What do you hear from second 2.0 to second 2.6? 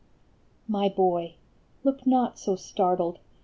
not so